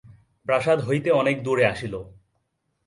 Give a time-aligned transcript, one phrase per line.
[0.45, 1.93] প্রাসাদ হইতে অনেক দূরে আসিল।